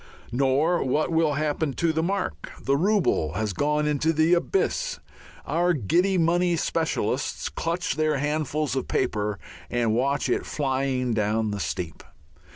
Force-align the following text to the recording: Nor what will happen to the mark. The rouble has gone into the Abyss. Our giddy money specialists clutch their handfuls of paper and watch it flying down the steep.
Nor 0.31 0.83
what 0.83 1.11
will 1.11 1.33
happen 1.35 1.73
to 1.73 1.93
the 1.93 2.01
mark. 2.01 2.51
The 2.59 2.75
rouble 2.75 3.33
has 3.33 3.53
gone 3.53 3.85
into 3.85 4.11
the 4.11 4.33
Abyss. 4.33 4.97
Our 5.45 5.73
giddy 5.73 6.17
money 6.17 6.55
specialists 6.55 7.49
clutch 7.49 7.95
their 7.97 8.17
handfuls 8.17 8.75
of 8.75 8.87
paper 8.87 9.37
and 9.69 9.93
watch 9.93 10.27
it 10.27 10.43
flying 10.43 11.13
down 11.13 11.51
the 11.51 11.59
steep. 11.59 12.01